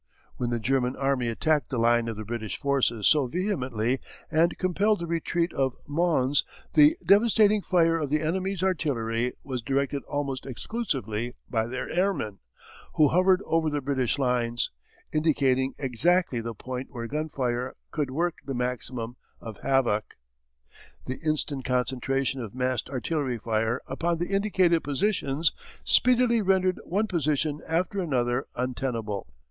[0.37, 3.99] When the German Army attacked the line of the British forces so vehemently
[4.31, 6.43] and compelled the retreat at Mons,
[6.73, 12.39] the devastating fire of the enemy's artillery was directed almost exclusively by their airmen,
[12.95, 14.71] who hovered over the British lines,
[15.13, 20.15] indicating exactly the point where gun fire could work the maximum of havoc.
[21.05, 25.53] The instant concentration of massed artillery fire upon the indicated positions
[25.85, 29.27] speedily rendered one position after another untenable.